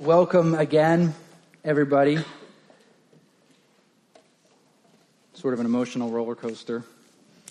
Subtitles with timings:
[0.00, 1.12] Welcome again,
[1.62, 2.24] everybody.
[5.34, 6.84] Sort of an emotional roller coaster.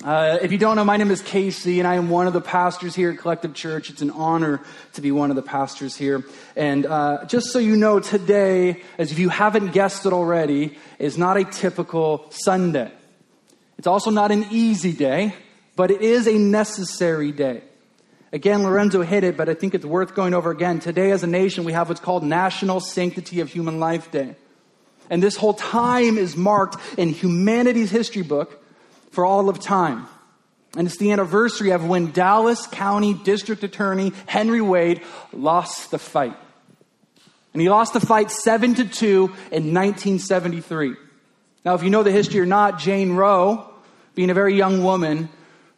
[0.04, 2.42] Uh, if you don't know, my name is Casey, and I am one of the
[2.42, 3.92] pastors here at Collective Church.
[3.92, 4.62] It's an honor
[4.93, 6.25] to be one of the pastors here.
[6.56, 11.20] And uh, just so you know, today, as if you haven't guessed it already, is
[11.20, 12.91] not a typical Sunday.
[13.77, 15.36] It's also not an easy day,
[15.75, 17.61] but it is a necessary day.
[18.32, 20.80] Again, Lorenzo hit it, but I think it's worth going over again.
[20.80, 24.35] Today, as a nation, we have what's called National Sanctity of Human Life Day.
[25.09, 28.63] And this whole time is marked in humanity's history book
[29.12, 30.07] for all of time.
[30.77, 35.02] And it's the anniversary of when Dallas County District Attorney Henry Wade
[35.34, 36.38] lost the fight.
[37.54, 39.07] And he lost the fight 7 to 2
[39.52, 40.96] in 1973.
[41.66, 43.68] Now, if you know the history or not, Jane Roe,
[44.13, 45.30] being a very young woman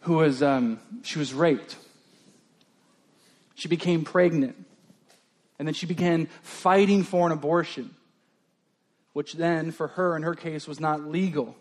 [0.01, 1.77] who was, um, she was raped.
[3.61, 4.55] She became pregnant.
[5.59, 7.93] And then she began fighting for an abortion,
[9.13, 11.55] which then, for her, in her case, was not legal.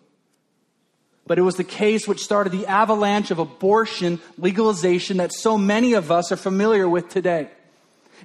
[1.26, 5.92] But it was the case which started the avalanche of abortion legalization that so many
[5.92, 7.50] of us are familiar with today.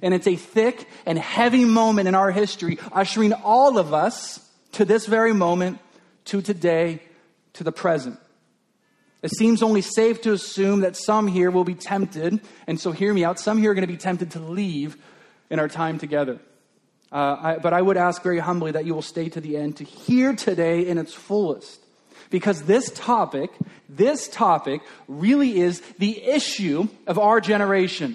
[0.00, 4.40] And it's a thick and heavy moment in our history, ushering all of us
[4.72, 5.80] to this very moment,
[6.24, 7.02] to today,
[7.52, 8.18] to the present.
[9.26, 13.12] It seems only safe to assume that some here will be tempted, and so hear
[13.12, 14.96] me out, some here are going to be tempted to leave
[15.50, 16.38] in our time together.
[17.10, 19.78] Uh, I, but I would ask very humbly that you will stay to the end
[19.78, 21.80] to hear today in its fullest.
[22.30, 23.50] Because this topic,
[23.88, 28.14] this topic really is the issue of our generation.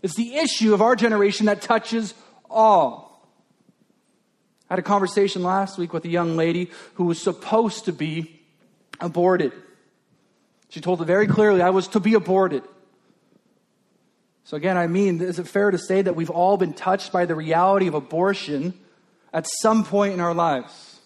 [0.00, 2.14] It's the issue of our generation that touches
[2.48, 3.28] all.
[4.70, 8.40] I had a conversation last week with a young lady who was supposed to be
[9.00, 9.52] aborted.
[10.68, 12.62] She told it very clearly I was to be aborted.
[14.44, 17.26] So, again, I mean, is it fair to say that we've all been touched by
[17.26, 18.72] the reality of abortion
[19.32, 21.00] at some point in our lives?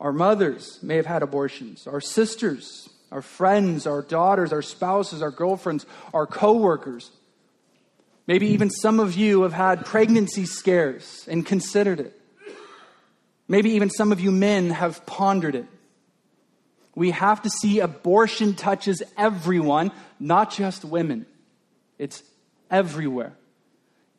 [0.00, 5.30] Our mothers may have had abortions, our sisters, our friends, our daughters, our spouses, our
[5.30, 7.12] girlfriends, our coworkers.
[8.26, 12.20] Maybe even some of you have had pregnancy scares and considered it.
[13.46, 15.66] Maybe even some of you men have pondered it.
[16.94, 21.26] We have to see abortion touches everyone, not just women.
[21.98, 22.22] It's
[22.70, 23.32] everywhere.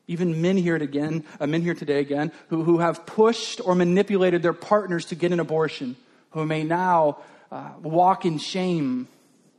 [0.07, 4.43] Even men here again, uh, men here today again, who, who have pushed or manipulated
[4.43, 5.95] their partners to get an abortion,
[6.31, 7.17] who may now
[7.51, 9.07] uh, walk in shame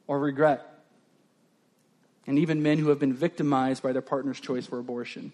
[0.06, 0.62] or regret.
[2.26, 5.32] And even men who have been victimized by their partner's choice for abortion.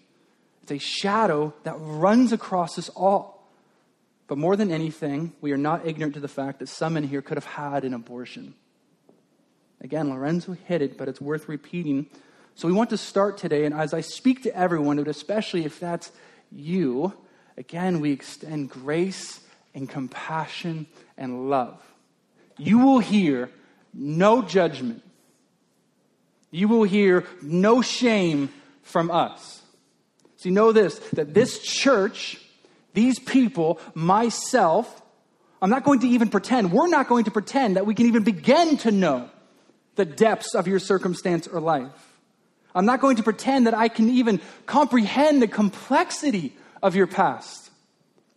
[0.63, 3.42] It's a shadow that runs across us all.
[4.33, 7.21] But more than anything, we are not ignorant to the fact that some in here
[7.21, 8.55] could have had an abortion.
[9.79, 12.07] Again, Lorenzo hit it, but it's worth repeating.
[12.55, 15.79] So we want to start today, and as I speak to everyone, but especially if
[15.79, 16.11] that's
[16.51, 17.13] you,
[17.59, 19.39] again, we extend grace
[19.75, 21.79] and compassion and love.
[22.57, 23.51] You will hear
[23.93, 25.03] no judgment.
[26.49, 28.49] You will hear no shame
[28.81, 29.61] from us.
[30.37, 32.42] See, know this that this church
[32.93, 35.01] these people, myself,
[35.61, 38.23] I'm not going to even pretend, we're not going to pretend that we can even
[38.23, 39.29] begin to know
[39.95, 42.13] the depths of your circumstance or life.
[42.75, 47.69] I'm not going to pretend that I can even comprehend the complexity of your past,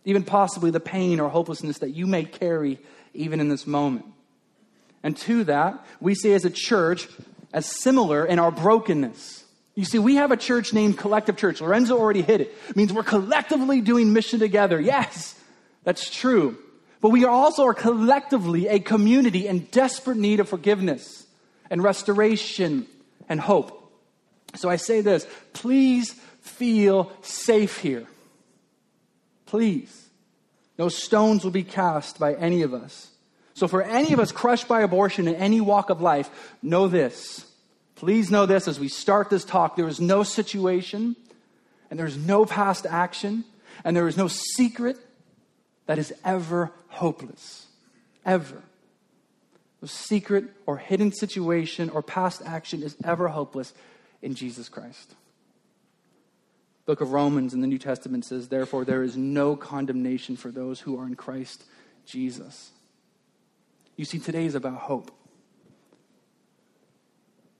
[0.05, 2.79] even possibly the pain or hopelessness that you may carry
[3.13, 4.05] even in this moment.
[5.03, 7.07] And to that, we say as a church,
[7.53, 9.43] as similar in our brokenness.
[9.77, 11.61] You see, we have a church named Collective Church.
[11.61, 12.51] Lorenzo already hit it.
[12.67, 14.81] It means we're collectively doing mission together.
[14.81, 15.39] Yes,
[15.83, 16.57] that's true.
[16.99, 21.27] But we also are collectively a community in desperate need of forgiveness
[21.69, 22.87] and restoration
[23.29, 23.93] and hope.
[24.55, 28.07] So I say this please feel safe here.
[29.45, 30.09] Please.
[30.79, 33.11] No stones will be cast by any of us.
[33.53, 36.29] So, for any of us crushed by abortion in any walk of life,
[36.61, 37.46] know this
[37.97, 41.15] Please know this as we start this talk there is no situation,
[41.89, 43.43] and there is no past action,
[43.83, 44.97] and there is no secret
[45.87, 47.65] that is ever hopeless.
[48.23, 48.61] Ever.
[49.81, 53.73] No secret or hidden situation or past action is ever hopeless
[54.21, 55.15] in Jesus Christ.
[56.85, 60.81] Book of Romans in the New Testament says, Therefore, there is no condemnation for those
[60.81, 61.63] who are in Christ
[62.05, 62.71] Jesus.
[63.95, 65.11] You see, today is about hope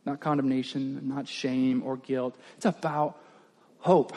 [0.08, 2.36] not condemnation, not shame or guilt.
[2.56, 3.20] It's about
[3.80, 4.16] hope.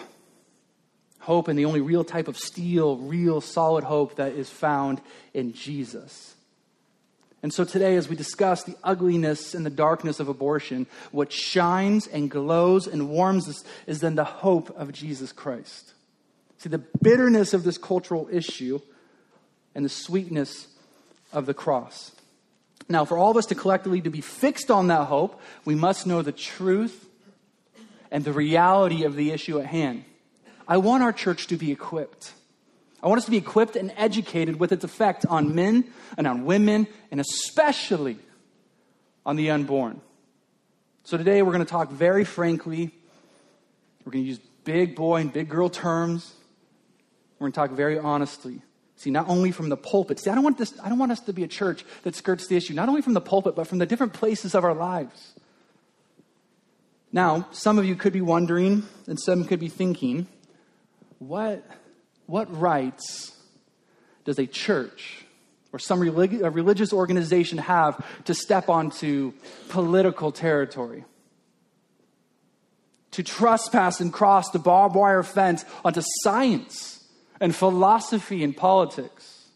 [1.19, 5.03] Hope and the only real type of steel, real solid hope that is found
[5.35, 6.35] in Jesus.
[7.43, 12.07] And so today, as we discuss the ugliness and the darkness of abortion, what shines
[12.07, 15.93] and glows and warms us is then the hope of Jesus Christ.
[16.59, 18.81] See, the bitterness of this cultural issue
[19.75, 20.69] and the sweetness
[21.33, 22.13] of the cross.
[22.91, 26.09] Now, for all of us to collectively to be fixed on that hope, we must
[26.09, 27.07] know the truth
[28.11, 30.05] and the reality of the issue at hand.
[30.67, 32.33] I want our church to be equipped.
[33.01, 35.85] I want us to be equipped and educated with its effect on men
[36.19, 38.19] and on women, and especially
[39.25, 40.01] on the unborn.
[41.05, 42.93] So today we're going to talk very frankly.
[44.05, 46.35] We're going to use big boy and big girl terms.
[47.39, 48.63] We're going to talk very honestly.
[49.01, 50.21] See, not only from the pulpit.
[50.21, 52.49] See, I don't want this, I don't want us to be a church that skirts
[52.49, 55.33] the issue, not only from the pulpit, but from the different places of our lives.
[57.11, 60.27] Now, some of you could be wondering, and some could be thinking,
[61.19, 61.65] what,
[62.27, 63.35] what rights
[64.27, 65.25] does a church
[65.73, 69.33] or some relig- religious organization have to step onto
[69.71, 71.07] political territory?
[73.13, 77.00] To trespass and cross the barbed wire fence onto science
[77.41, 79.47] and philosophy and politics?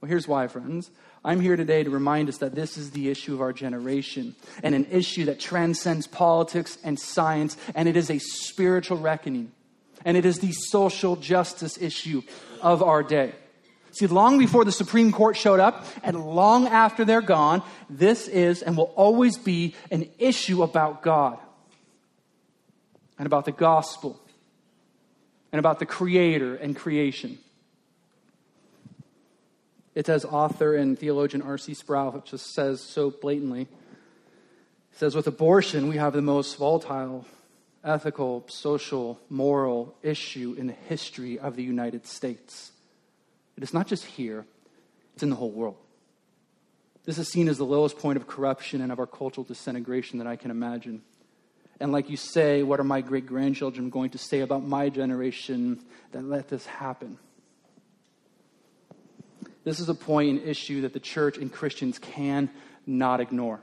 [0.00, 0.90] Well, here's why, friends.
[1.24, 4.74] I'm here today to remind us that this is the issue of our generation and
[4.74, 9.52] an issue that transcends politics and science, and it is a spiritual reckoning
[10.04, 12.22] and it is the social justice issue
[12.60, 13.32] of our day.
[13.92, 18.62] See, long before the Supreme Court showed up and long after they're gone, this is
[18.62, 21.38] and will always be an issue about God
[23.18, 24.20] and about the gospel
[25.54, 27.38] and about the creator and creation.
[29.94, 31.74] It as author and theologian R.C.
[31.74, 33.68] Sproul just says so blatantly.
[34.94, 37.24] Says, with abortion, we have the most volatile
[37.84, 42.72] ethical, social, moral issue in the history of the United States.
[43.56, 44.44] It is not just here,
[45.12, 45.76] it's in the whole world.
[47.04, 50.26] This is seen as the lowest point of corruption and of our cultural disintegration that
[50.26, 51.02] I can imagine.
[51.84, 55.84] And like you say, what are my great grandchildren going to say about my generation
[56.12, 57.18] that let this happen?
[59.64, 62.48] This is a point and issue that the church and Christians can
[62.86, 63.60] not ignore.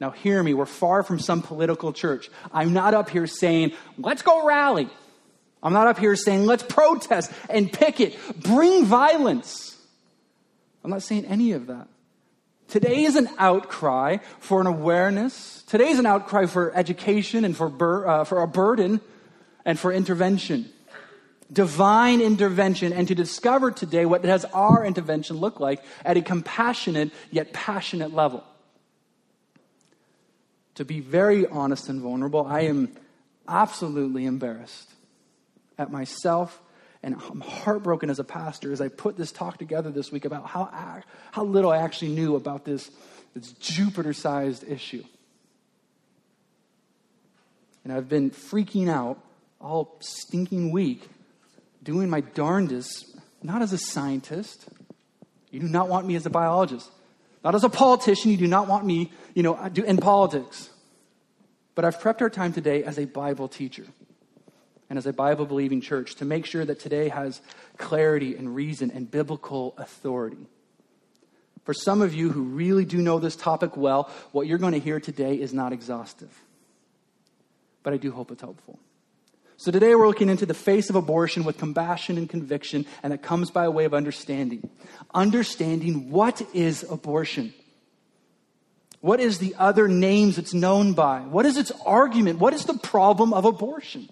[0.00, 2.28] Now, hear me, we're far from some political church.
[2.52, 4.88] I'm not up here saying, let's go rally.
[5.62, 9.78] I'm not up here saying, let's protest and picket, bring violence.
[10.82, 11.86] I'm not saying any of that.
[12.70, 15.62] Today is an outcry for an awareness.
[15.64, 19.00] Today is an outcry for education and for, bur- uh, for a burden
[19.64, 20.70] and for intervention.
[21.52, 27.10] Divine intervention, and to discover today what does our intervention look like at a compassionate
[27.32, 28.44] yet passionate level
[30.80, 32.88] to be very honest and vulnerable, I am
[33.46, 34.90] absolutely embarrassed
[35.76, 36.58] at myself
[37.02, 40.46] and I'm heartbroken as a pastor as I put this talk together this week about
[40.46, 41.02] how,
[41.32, 42.90] how little I actually knew about this,
[43.34, 45.04] this Jupiter sized issue.
[47.84, 49.18] And I've been freaking out
[49.60, 51.08] all stinking week,
[51.82, 54.68] doing my darndest, not as a scientist.
[55.50, 56.90] You do not want me as a biologist.
[57.42, 60.68] Not as a politician, you do not want me, you know, in politics.
[61.74, 63.86] But I've prepped our time today as a Bible teacher
[64.90, 67.40] and as a Bible believing church to make sure that today has
[67.78, 70.48] clarity and reason and biblical authority.
[71.64, 74.80] For some of you who really do know this topic well, what you're going to
[74.80, 76.36] hear today is not exhaustive.
[77.84, 78.80] But I do hope it's helpful.
[79.56, 83.22] So today we're looking into the face of abortion with compassion and conviction, and it
[83.22, 84.68] comes by a way of understanding.
[85.14, 87.54] Understanding what is abortion.
[89.00, 91.20] What is the other names it's known by?
[91.20, 92.40] What is its argument?
[92.40, 94.08] What is the problem of abortion?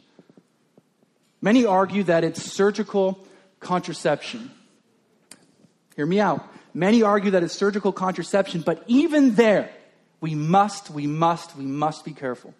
[1.40, 3.18] Many argue that it's surgical
[3.60, 4.50] contraception.
[5.96, 6.46] Hear me out.
[6.74, 9.70] Many argue that it's surgical contraception, but even there,
[10.20, 12.54] we must, we must, we must be careful.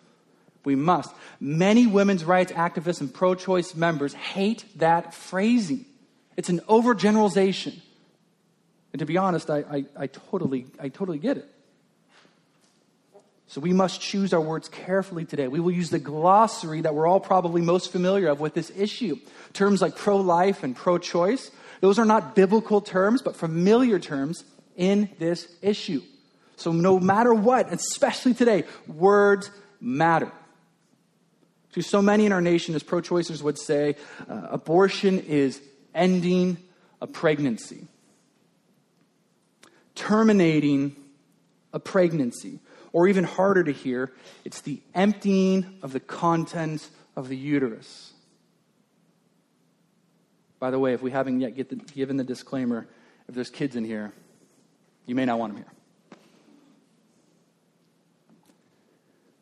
[0.65, 1.11] We must.
[1.41, 5.85] Many women's rights activists and pro choice members hate that phrasing.
[6.37, 7.81] It's an overgeneralization.
[8.93, 11.49] And to be honest, I, I, I, totally, I totally get it.
[13.49, 15.49] So we must choose our words carefully today.
[15.49, 19.19] We will use the glossary that we're all probably most familiar of with this issue.
[19.55, 21.51] Terms like pro life and pro choice,
[21.81, 24.45] those are not biblical terms, but familiar terms
[24.77, 26.03] in this issue.
[26.57, 29.51] So no matter what, especially today, words
[29.81, 30.31] matter.
[31.73, 33.97] To so many in our nation, as pro choicers would say,
[34.29, 35.61] uh, abortion is
[35.95, 36.59] ending
[37.01, 37.87] a pregnancy,
[39.95, 40.97] terminating
[41.73, 42.59] a pregnancy.
[42.99, 44.11] Or even harder to hear,
[44.45, 48.13] it's the emptying of the contents of the uterus.
[50.59, 52.89] By the way, if we haven't yet the, given the disclaimer,
[53.29, 54.13] if there's kids in here,
[55.07, 55.73] you may not want them here.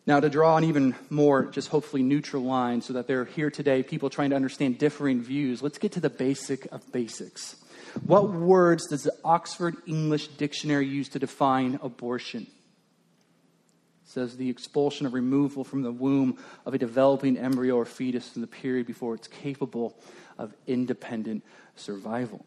[0.06, 3.82] Now, to draw an even more, just hopefully neutral line so that they're here today,
[3.82, 7.56] people trying to understand differing views, let's get to the basic of basics.
[8.04, 12.48] What words does the Oxford English Dictionary use to define abortion?
[14.16, 18.40] Says the expulsion or removal from the womb of a developing embryo or fetus in
[18.40, 19.94] the period before it's capable
[20.38, 21.44] of independent
[21.74, 22.42] survival.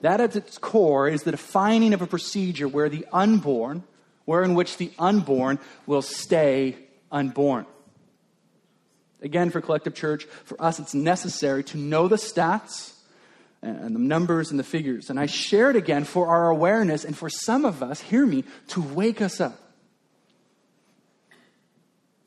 [0.00, 3.82] That at its core is the defining of a procedure where the unborn
[4.26, 6.76] where in which the unborn will stay
[7.10, 7.66] unborn.
[9.22, 12.92] Again, for Collective Church, for us, it's necessary to know the stats
[13.62, 15.10] and the numbers and the figures.
[15.10, 18.44] And I share it again for our awareness and for some of us, hear me,
[18.68, 19.58] to wake us up.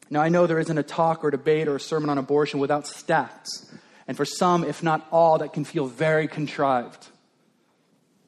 [0.09, 2.85] Now, I know there isn't a talk or debate or a sermon on abortion without
[2.85, 3.65] stats.
[4.07, 7.07] And for some, if not all, that can feel very contrived,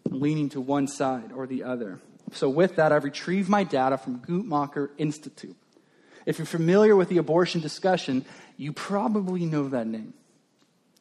[0.10, 2.00] leaning to one side or the other.
[2.32, 5.56] So, with that, I've retrieved my data from Guttmacher Institute.
[6.26, 8.26] If you're familiar with the abortion discussion,
[8.58, 10.14] you probably know that name.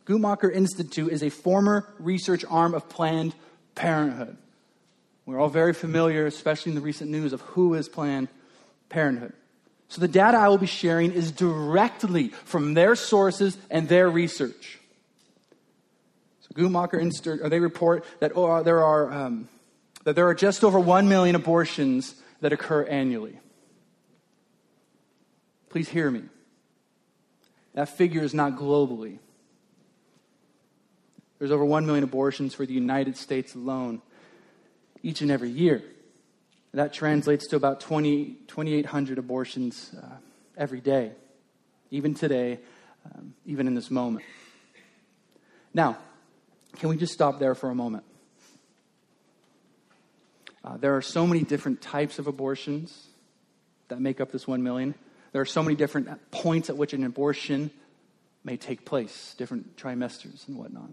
[0.06, 3.34] Guttmacher Institute is a former research arm of Planned
[3.74, 4.36] Parenthood.
[5.26, 8.28] We're all very familiar, especially in the recent news, of who is Planned
[8.90, 9.32] Parenthood.
[9.88, 14.78] So, the data I will be sharing is directly from their sources and their research.
[16.40, 19.48] So, Guttmacher Institute, they report that oh, there are um,
[20.04, 23.38] that there are just over 1 million abortions that occur annually.
[25.70, 26.22] Please hear me.
[27.72, 29.18] That figure is not globally.
[31.38, 34.00] There's over 1 million abortions for the United States alone
[35.02, 35.82] each and every year.
[36.72, 40.16] That translates to about 20, 2,800 abortions uh,
[40.56, 41.12] every day,
[41.90, 42.58] even today,
[43.04, 44.24] um, even in this moment.
[45.72, 45.98] Now,
[46.78, 48.04] can we just stop there for a moment?
[50.64, 53.06] Uh, there are so many different types of abortions
[53.88, 54.94] that make up this one million.
[55.32, 57.70] There are so many different points at which an abortion
[58.44, 60.90] may take place, different trimesters and whatnot.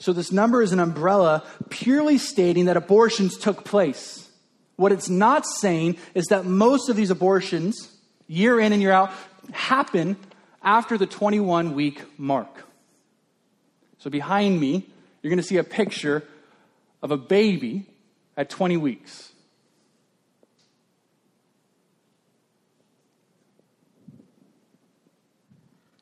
[0.00, 4.30] So, this number is an umbrella purely stating that abortions took place.
[4.76, 7.94] What it's not saying is that most of these abortions,
[8.26, 9.12] year in and year out,
[9.52, 10.16] happen
[10.62, 12.66] after the 21 week mark.
[13.98, 14.88] So, behind me,
[15.20, 16.24] you're going to see a picture
[17.02, 17.84] of a baby
[18.38, 19.32] at 20 weeks.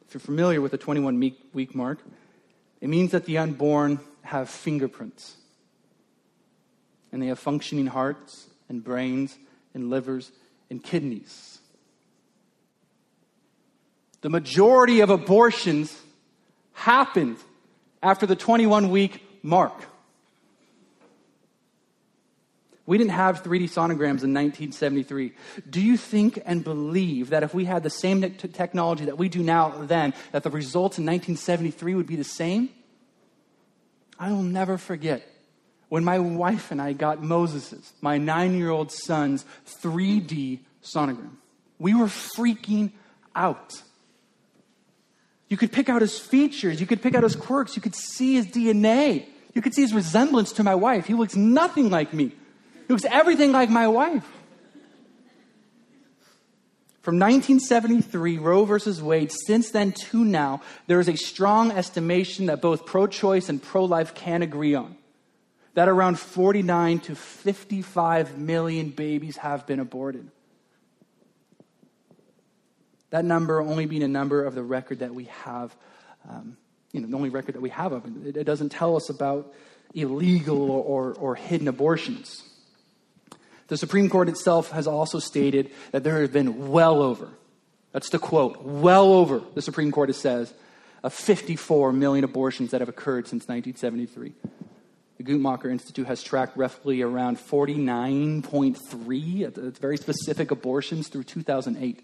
[0.06, 1.18] If you're familiar with the 21
[1.52, 1.98] week mark,
[2.80, 5.36] it means that the unborn have fingerprints.
[7.10, 9.36] And they have functioning hearts and brains
[9.74, 10.30] and livers
[10.70, 11.58] and kidneys.
[14.20, 15.96] The majority of abortions
[16.72, 17.38] happened
[18.02, 19.74] after the 21 week mark.
[22.88, 25.34] We didn't have 3D sonograms in 1973.
[25.68, 29.42] Do you think and believe that if we had the same technology that we do
[29.42, 32.70] now then, that the results in 1973 would be the same?
[34.18, 35.22] I will never forget
[35.90, 41.36] when my wife and I got Moses's, my nine year old son's 3D sonogram.
[41.78, 42.92] We were freaking
[43.36, 43.82] out.
[45.48, 48.36] You could pick out his features, you could pick out his quirks, you could see
[48.36, 51.04] his DNA, you could see his resemblance to my wife.
[51.04, 52.32] He looks nothing like me.
[52.88, 54.26] Looks everything like my wife.
[57.02, 62.60] From 1973, Roe versus Wade, since then to now, there is a strong estimation that
[62.60, 64.96] both pro choice and pro life can agree on
[65.78, 70.28] that around 49 to 55 million babies have been aborted.
[73.10, 75.76] That number only being a number of the record that we have,
[76.28, 76.56] um,
[76.92, 78.36] you know, the only record that we have of it.
[78.36, 79.54] It doesn't tell us about
[79.94, 82.42] illegal or, or, or hidden abortions.
[83.68, 87.28] The Supreme Court itself has also stated that there have been well over,
[87.92, 90.52] that's the quote, well over, the Supreme Court says,
[91.02, 94.32] of 54 million abortions that have occurred since 1973.
[95.18, 102.02] The Guttmacher Institute has tracked roughly around 49.3, it's very specific abortions through 2008.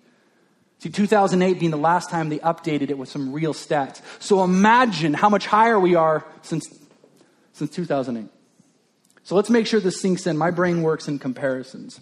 [0.81, 4.03] See, 2008 being the last time they updated it with some real stats.
[4.19, 6.69] So imagine how much higher we are since,
[7.53, 8.29] since 2008.
[9.25, 10.37] So let's make sure this sinks in.
[10.37, 12.01] My brain works in comparisons.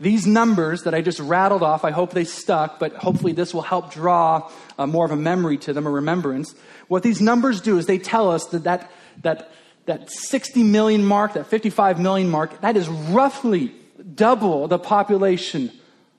[0.00, 3.62] These numbers that I just rattled off, I hope they stuck, but hopefully this will
[3.62, 6.54] help draw uh, more of a memory to them, a remembrance.
[6.86, 8.90] What these numbers do is they tell us that that,
[9.22, 9.50] that,
[9.86, 13.74] that 60 million mark, that 55 million mark, that is roughly
[14.14, 15.72] double the population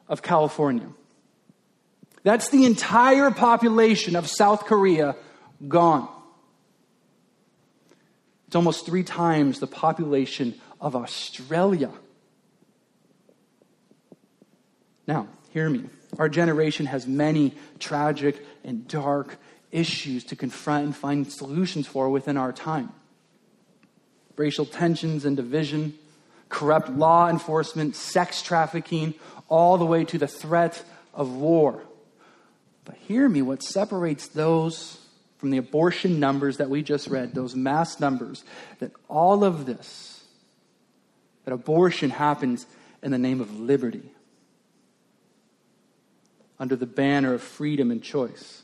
[0.09, 0.87] of California.
[2.23, 5.15] That's the entire population of South Korea
[5.67, 6.09] gone.
[8.49, 11.91] It's almost three times the population of Australia.
[15.05, 15.83] Now, hear me.
[16.17, 19.37] Our generation has many tragic and dark
[19.69, 22.91] issues to confront and find solutions for within our time
[24.35, 25.93] racial tensions and division,
[26.49, 29.13] corrupt law enforcement, sex trafficking,
[29.47, 31.83] all the way to the threat of war.
[32.83, 34.98] But hear me what separates those
[35.39, 38.43] from the abortion numbers that we just read, those mass numbers,
[38.79, 40.21] that all of this,
[41.45, 42.67] that abortion happens
[43.01, 44.03] in the name of liberty,
[46.59, 48.63] under the banner of freedom and choice.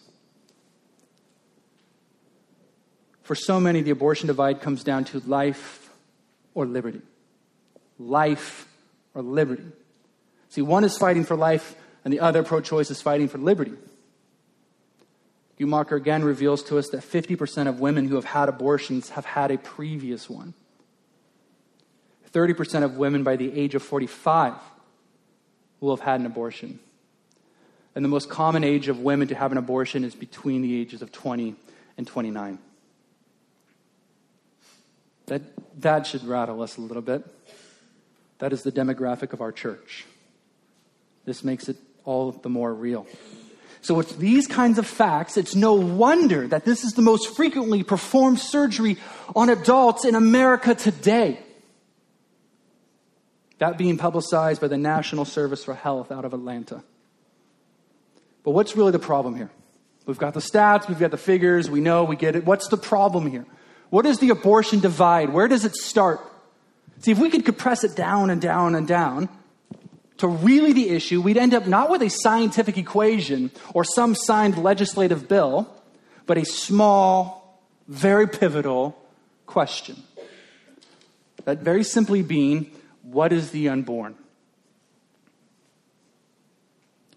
[3.24, 5.90] For so many, the abortion divide comes down to life
[6.54, 7.02] or liberty.
[7.98, 8.68] Life
[9.14, 9.64] or liberty.
[10.50, 13.74] See, one is fighting for life, and the other, pro choice, is fighting for liberty.
[15.60, 19.52] Guttmacher again reveals to us that 50% of women who have had abortions have had
[19.52, 20.54] a previous one.
[22.32, 24.54] 30% of women by the age of 45
[25.80, 26.80] will have had an abortion.
[27.96, 31.02] And the most common age of women to have an abortion is between the ages
[31.02, 31.56] of 20
[31.98, 32.60] and 29.
[35.28, 35.42] That,
[35.80, 37.24] that should rattle us a little bit.
[38.40, 40.06] That is the demographic of our church.
[41.24, 43.08] This makes it all the more real.
[43.86, 47.84] So, with these kinds of facts, it's no wonder that this is the most frequently
[47.84, 48.98] performed surgery
[49.36, 51.40] on adults in America today.
[53.60, 56.82] That being publicized by the National Service for Health out of Atlanta.
[58.44, 59.52] But what's really the problem here?
[60.08, 62.44] We've got the stats, we've got the figures, we know, we get it.
[62.44, 63.46] What's the problem here?
[63.92, 65.30] What is the abortion divide?
[65.30, 66.22] Where does it start?
[67.02, 69.30] See, if we could compress it down and down and down,
[70.18, 74.58] to really the issue, we'd end up not with a scientific equation or some signed
[74.58, 75.70] legislative bill,
[76.26, 78.98] but a small, very pivotal
[79.46, 80.02] question.
[81.44, 82.72] That very simply being,
[83.04, 84.16] what is the unborn?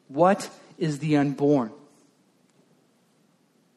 [0.09, 1.73] What is the unborn?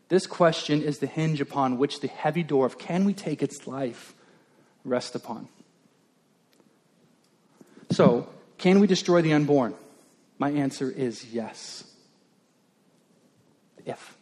[0.10, 3.66] This question is the hinge upon which the heavy door of can we take its
[3.66, 4.14] life
[4.84, 5.48] rests upon.
[7.92, 8.28] So,
[8.62, 9.74] can we destroy the unborn?
[10.38, 11.84] My answer is yes.
[13.86, 14.16] If.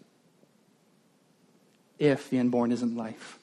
[1.99, 3.37] If the unborn isn't life.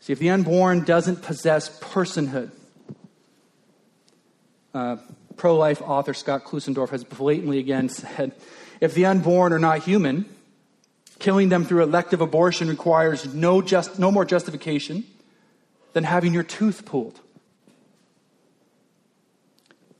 [0.00, 2.50] See, if the unborn doesn't possess personhood,
[4.74, 4.96] uh,
[5.36, 8.32] pro life author Scott Klusendorf has blatantly again said
[8.80, 10.24] if the unborn are not human,
[11.20, 15.04] killing them through elective abortion requires no, just, no more justification
[15.92, 17.20] than having your tooth pulled.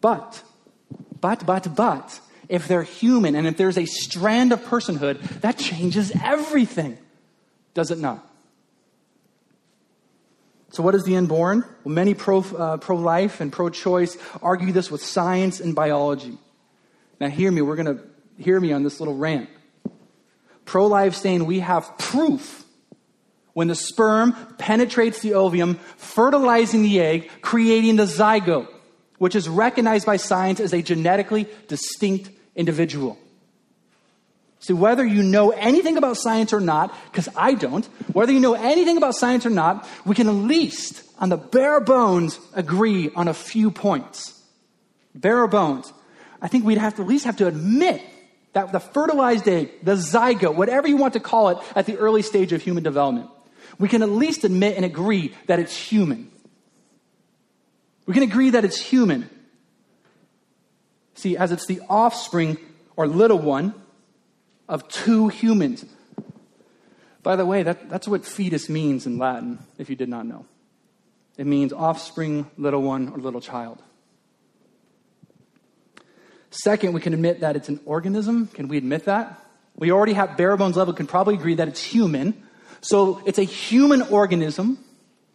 [0.00, 0.42] But,
[1.20, 6.12] but, but, but, if they're human and if there's a strand of personhood, that changes
[6.22, 6.98] everything.
[7.74, 8.26] Does it not?
[10.70, 11.64] So, what is the unborn?
[11.84, 16.38] Well, many pro uh, life and pro choice argue this with science and biology.
[17.20, 18.02] Now, hear me, we're going to
[18.42, 19.48] hear me on this little rant.
[20.64, 22.64] Pro life saying we have proof
[23.52, 28.68] when the sperm penetrates the ovum, fertilizing the egg, creating the zygote
[29.20, 33.18] which is recognized by science as a genetically distinct individual.
[34.61, 38.54] See, whether you know anything about science or not, because I don't, whether you know
[38.54, 43.28] anything about science or not, we can at least, on the bare bones, agree on
[43.28, 44.42] a few points.
[45.14, 45.92] Bare bones.
[46.40, 48.00] I think we'd have to at least have to admit
[48.54, 52.22] that the fertilized egg, the zygote, whatever you want to call it, at the early
[52.22, 53.28] stage of human development,
[53.78, 56.29] we can at least admit and agree that it's human.
[58.06, 59.28] We can agree that it's human.
[61.14, 62.58] See, as it's the offspring
[62.96, 63.74] or little one
[64.68, 65.84] of two humans.
[67.22, 70.46] By the way, that, that's what fetus means in Latin, if you did not know.
[71.36, 73.82] It means offspring, little one, or little child.
[76.50, 78.48] Second, we can admit that it's an organism.
[78.48, 79.40] Can we admit that?
[79.76, 82.42] We already have bare bones level, can probably agree that it's human.
[82.80, 84.78] So it's a human organism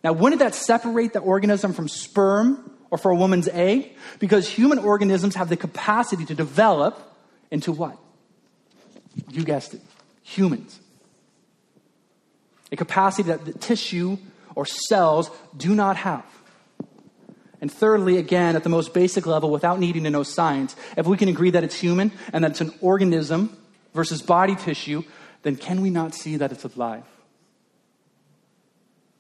[0.06, 3.92] now, wouldn't that separate the organism from sperm or for a woman's egg?
[4.20, 7.02] Because human organisms have the capacity to develop
[7.50, 7.98] into what?
[9.32, 9.82] You guessed it,
[10.22, 10.80] humans.
[12.72, 14.20] A capacity that the tissue
[14.54, 16.24] or cells do not have.
[17.60, 21.18] And thirdly, again, at the most basic level, without needing to know science, if we
[21.18, 23.58] can agree that it's human and that it's an organism
[23.96, 25.02] versus body tissue,
[25.42, 27.06] then can we not see that it's alive?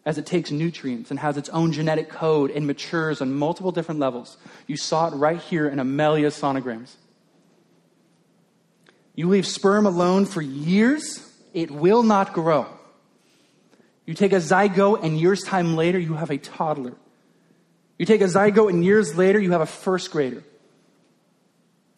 [0.05, 3.99] As it takes nutrients and has its own genetic code and matures on multiple different
[3.99, 4.37] levels.
[4.67, 6.93] You saw it right here in Amelia sonograms.
[9.15, 12.67] You leave sperm alone for years, it will not grow.
[14.05, 16.93] You take a zygote, and years' time later, you have a toddler.
[17.97, 20.43] You take a zygote, and years later, you have a first grader.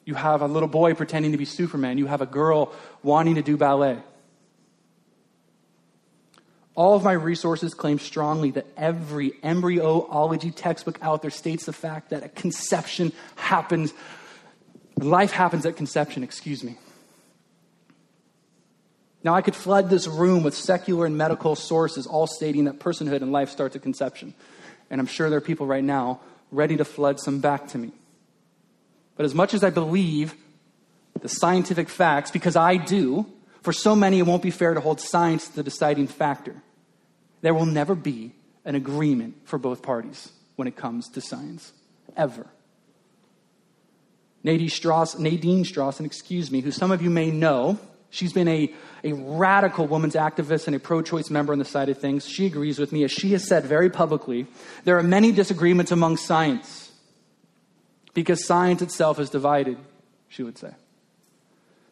[0.06, 1.98] You have a little boy pretending to be Superman.
[1.98, 2.72] You have a girl
[3.04, 3.98] wanting to do ballet.
[6.78, 12.12] All of my resources claim strongly that every embryology textbook out there states the fact
[12.12, 13.96] that a conception happens,
[14.96, 16.78] life happens at conception, excuse me.
[19.24, 23.24] Now, I could flood this room with secular and medical sources all stating that personhood
[23.24, 24.36] and life starts at conception.
[24.92, 26.20] And I'm sure there are people right now
[26.52, 27.92] ready to flood some back to me.
[29.16, 30.36] But as much as I believe
[31.20, 33.26] the scientific facts, because I do,
[33.64, 36.62] for so many it won't be fair to hold science the deciding factor.
[37.48, 38.34] There will never be
[38.66, 41.72] an agreement for both parties when it comes to science,
[42.18, 42.46] ever.
[44.44, 47.80] Nadine Strauss, Nadine Strauss, and excuse me, who some of you may know,
[48.10, 48.74] she's been a,
[49.06, 52.28] a radical woman's activist and a pro choice member on the side of things.
[52.28, 54.48] She agrees with me, as she has said very publicly,
[54.84, 56.92] there are many disagreements among science
[58.14, 59.78] because science itself is divided,
[60.28, 60.74] she would say.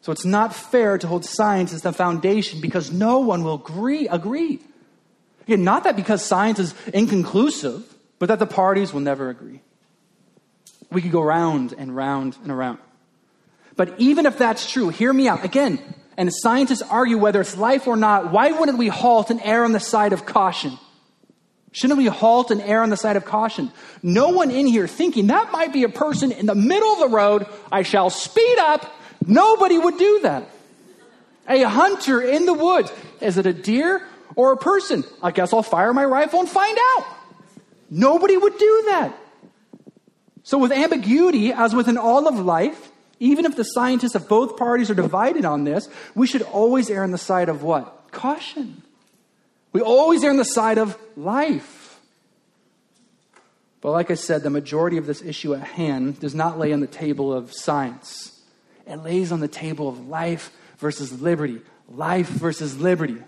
[0.02, 4.06] So it's not fair to hold science as the foundation because no one will agree.
[4.06, 4.60] agree.
[5.46, 9.60] Again, not that because science is inconclusive, but that the parties will never agree.
[10.90, 12.78] We could go round and round and around.
[13.76, 15.44] But even if that's true, hear me out.
[15.44, 15.80] Again,
[16.16, 19.72] and scientists argue whether it's life or not, why wouldn't we halt and err on
[19.72, 20.78] the side of caution?
[21.72, 23.70] Shouldn't we halt and err on the side of caution?
[24.02, 27.14] No one in here thinking that might be a person in the middle of the
[27.14, 28.90] road, I shall speed up.
[29.26, 30.48] Nobody would do that.
[31.48, 32.90] A hunter in the woods.
[33.20, 34.02] Is it a deer
[34.36, 35.02] or a person.
[35.22, 37.06] I guess I'll fire my rifle and find out.
[37.90, 39.16] Nobody would do that.
[40.42, 44.90] So, with ambiguity, as within all of life, even if the scientists of both parties
[44.90, 48.12] are divided on this, we should always err on the side of what?
[48.12, 48.82] Caution.
[49.72, 51.98] We always err on the side of life.
[53.80, 56.80] But like I said, the majority of this issue at hand does not lay on
[56.80, 58.40] the table of science.
[58.86, 61.60] It lays on the table of life versus liberty.
[61.88, 63.18] Life versus liberty.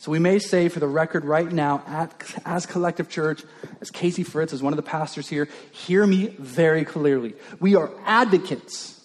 [0.00, 2.14] So we may say, for the record, right now, at,
[2.46, 3.42] as Collective Church,
[3.82, 7.34] as Casey Fritz, as one of the pastors here, hear me very clearly.
[7.60, 8.98] We are advocates,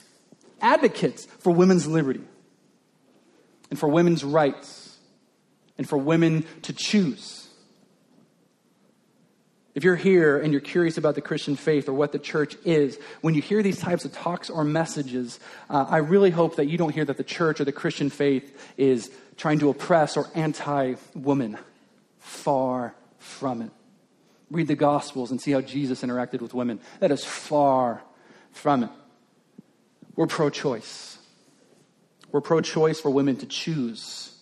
[0.62, 2.22] advocates for women's liberty
[3.70, 4.98] and for women's rights
[5.78, 7.45] and for women to choose.
[9.76, 12.98] If you're here and you're curious about the Christian faith or what the church is,
[13.20, 15.38] when you hear these types of talks or messages,
[15.70, 18.74] uh, I really hope that you don't hear that the church or the Christian faith
[18.78, 21.58] is trying to oppress or anti woman.
[22.20, 23.72] Far from it.
[24.50, 26.80] Read the Gospels and see how Jesus interacted with women.
[27.02, 28.02] That is far
[28.54, 28.90] from it.
[30.16, 31.18] We're pro choice.
[32.32, 34.34] We're pro choice for women to choose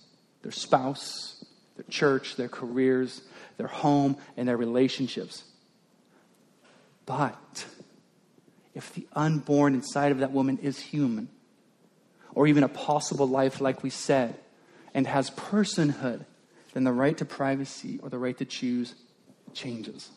[0.43, 1.43] their spouse,
[1.75, 3.21] their church, their careers,
[3.57, 5.43] their home, and their relationships.
[7.05, 7.65] But
[8.73, 11.29] if the unborn inside of that woman is human,
[12.33, 14.35] or even a possible life, like we said,
[14.93, 16.25] and has personhood,
[16.73, 18.95] then the right to privacy or the right to choose
[19.53, 20.09] changes.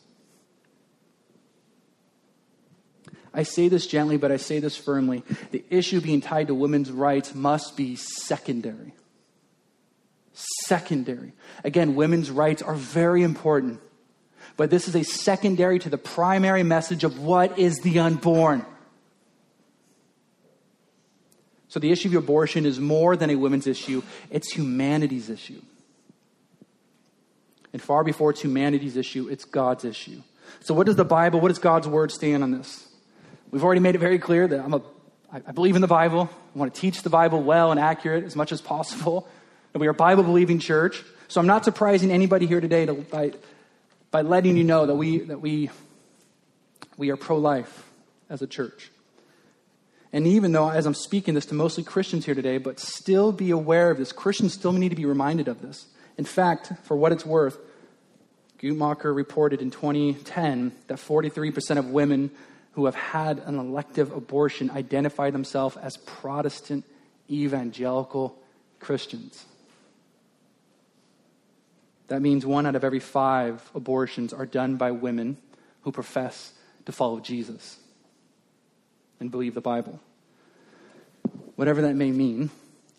[3.33, 5.23] I say this gently, but I say this firmly.
[5.51, 8.93] The issue being tied to women's rights must be secondary.
[10.65, 11.33] Secondary.
[11.63, 13.79] Again, women's rights are very important,
[14.55, 18.63] but this is a secondary to the primary message of what is the unborn.
[21.69, 25.61] So the issue of abortion is more than a women's issue, it's humanity's issue.
[27.73, 30.21] And far before it's humanity's issue, it's God's issue.
[30.59, 32.87] So, what does the Bible, what does God's word stand on this?
[33.49, 34.81] We've already made it very clear that I'm a,
[35.31, 36.29] I believe in the Bible.
[36.55, 39.27] I want to teach the Bible well and accurate as much as possible.
[39.73, 41.03] And we are a Bible believing church.
[41.27, 43.33] So, I'm not surprising anybody here today to, by,
[44.11, 45.69] by letting you know that we, that we,
[46.95, 47.89] we are pro life
[48.29, 48.91] as a church.
[50.13, 53.51] And even though, as I'm speaking this to mostly Christians here today, but still be
[53.51, 55.85] aware of this, Christians still need to be reminded of this.
[56.17, 57.57] In fact, for what it's worth,
[58.59, 62.31] Guttmacher reported in 2010 that 43% of women
[62.71, 66.85] who have had an elective abortion identify themselves as Protestant
[67.29, 68.37] evangelical
[68.79, 69.45] Christians.
[72.07, 75.37] That means one out of every five abortions are done by women
[75.81, 76.53] who profess
[76.85, 77.77] to follow Jesus
[79.19, 79.99] and believe the Bible.
[81.55, 82.49] Whatever that may mean,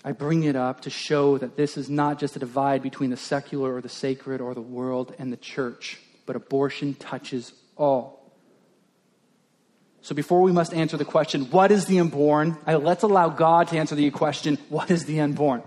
[0.04, 3.16] I bring it up to show that this is not just a divide between the
[3.16, 8.32] secular or the sacred or the world and the church, but abortion touches all.
[10.02, 12.56] So before we must answer the question, what is the unborn?
[12.66, 15.62] Let's allow God to answer the question, what is the unborn?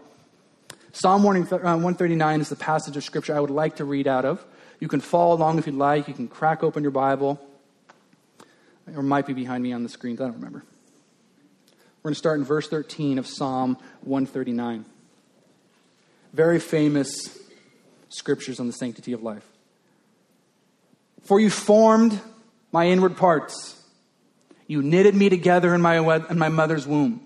[0.93, 4.45] Psalm 139 uh, is the passage of scripture I would like to read out of.
[4.79, 6.07] You can follow along if you'd like.
[6.07, 7.39] You can crack open your Bible.
[8.93, 10.19] or might be behind me on the screens.
[10.19, 10.65] I don't remember.
[12.01, 14.85] We're going to start in verse 13 of Psalm 139.
[16.33, 17.37] Very famous
[18.09, 19.45] scriptures on the sanctity of life.
[21.23, 22.19] For you formed
[22.71, 23.81] my inward parts.
[24.67, 25.97] You knitted me together in my,
[26.29, 27.25] in my mother's womb.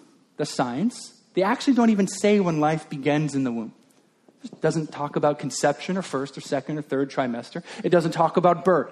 [0.41, 1.13] the science.
[1.35, 3.73] They actually don't even say when life begins in the womb.
[4.43, 7.61] It doesn't talk about conception or first or second or third trimester.
[7.83, 8.91] It doesn't talk about birth.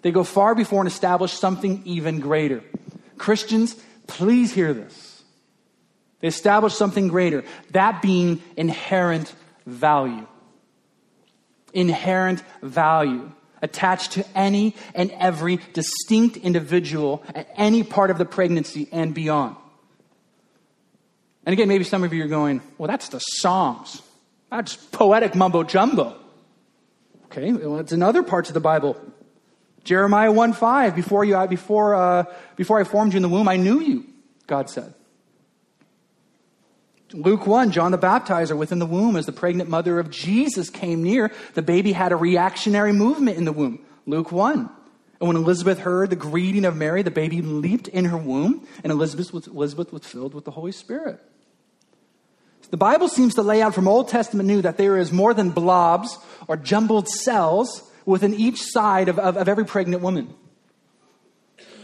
[0.00, 2.64] They go far before and establish something even greater.
[3.18, 5.22] Christians, please hear this.
[6.20, 9.34] They establish something greater, that being inherent
[9.66, 10.26] value.
[11.74, 13.30] Inherent value
[13.60, 19.56] attached to any and every distinct individual at any part of the pregnancy and beyond.
[21.48, 24.02] And again, maybe some of you are going, well, that's the Psalms.
[24.50, 26.14] That's poetic mumbo jumbo.
[27.24, 29.00] Okay, well, it's in other parts of the Bible.
[29.82, 32.24] Jeremiah 1 5, before, you, before, uh,
[32.56, 34.04] before I formed you in the womb, I knew you,
[34.46, 34.92] God said.
[37.14, 41.02] Luke 1, John the Baptizer within the womb as the pregnant mother of Jesus came
[41.02, 43.78] near, the baby had a reactionary movement in the womb.
[44.04, 44.68] Luke 1.
[45.18, 48.92] And when Elizabeth heard the greeting of Mary, the baby leaped in her womb, and
[48.92, 51.24] Elizabeth was, Elizabeth was filled with the Holy Spirit.
[52.70, 55.50] The Bible seems to lay out from Old Testament New that there is more than
[55.50, 60.34] blobs or jumbled cells within each side of, of, of every pregnant woman.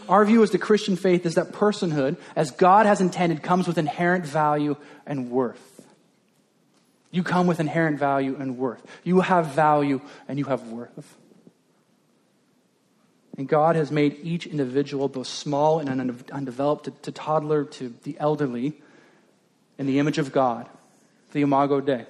[0.08, 3.78] Our view as the Christian faith is that personhood, as God has intended, comes with
[3.78, 5.86] inherent value and worth.
[7.10, 8.84] You come with inherent value and worth.
[9.04, 11.16] You have value and you have worth.
[13.38, 15.88] And God has made each individual, both small and
[16.30, 18.74] undeveloped, to, to toddler to the elderly,
[19.78, 20.68] in the image of God,
[21.34, 22.06] the Imago Dei.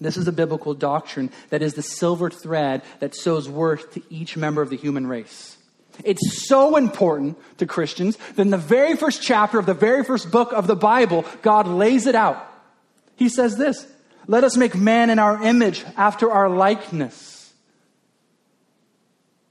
[0.00, 4.36] This is a biblical doctrine that is the silver thread that sews worth to each
[4.36, 5.56] member of the human race.
[6.04, 10.30] It's so important to Christians that in the very first chapter of the very first
[10.30, 12.44] book of the Bible, God lays it out.
[13.16, 13.86] He says this
[14.28, 17.52] Let us make man in our image, after our likeness.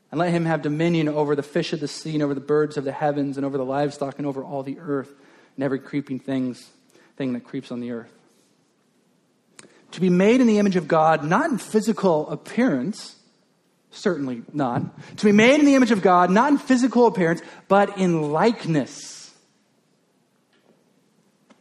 [0.10, 2.78] And let him have dominion over the fish of the sea, and over the birds
[2.78, 5.12] of the heavens, and over the livestock, and over all the earth,
[5.56, 6.70] and every creeping things,
[7.18, 8.17] thing that creeps on the earth.
[9.92, 13.18] To be made in the image of God, not in physical appearance,
[13.98, 14.84] Certainly not.
[15.18, 19.34] To be made in the image of God, not in physical appearance, but in likeness.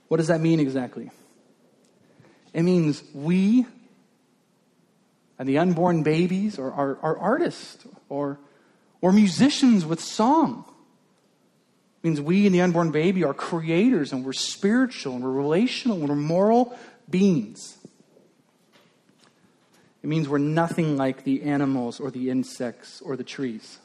[0.08, 1.10] What does that mean exactly?
[2.52, 3.66] It means we
[5.38, 8.38] and the unborn babies or are, are artists or,
[9.00, 10.64] or musicians with song.
[12.02, 15.98] It means we and the unborn baby are creators and we're spiritual and we're relational
[15.98, 17.75] and we're moral beings.
[20.02, 23.78] It means we're nothing like the animals or the insects or the trees.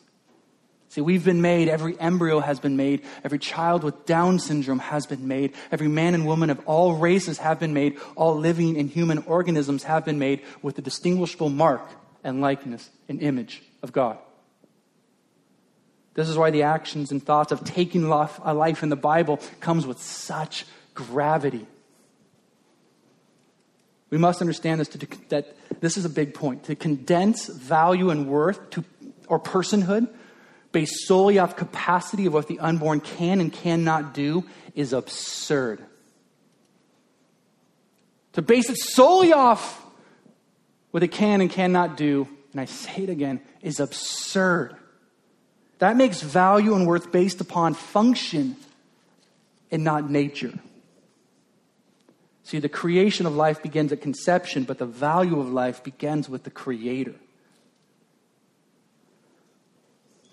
[0.90, 5.06] See, we've been made, every embryo has been made, every child with Down syndrome has
[5.06, 8.90] been made, every man and woman of all races have been made, all living and
[8.90, 11.88] human organisms have been made with the distinguishable mark
[12.26, 14.18] and likeness and image of God.
[16.14, 19.40] This is why the actions and thoughts of taking life, a life in the Bible
[19.62, 21.66] comes with such gravity.
[24.12, 26.66] We must understand this to, that this is a big point.
[26.66, 28.84] To condense value and worth to,
[29.28, 30.08] or personhood
[30.72, 34.46] based solely off capacity of what the unborn can and cannot do
[34.76, 35.84] is absurd.
[38.34, 39.84] To base it solely off
[40.92, 44.76] what it can and cannot do, and I say it again, is absurd.
[45.80, 48.56] That makes value and worth based upon function
[49.72, 50.54] and not nature.
[52.52, 56.44] See, the creation of life begins at conception, but the value of life begins with
[56.44, 57.16] the Creator.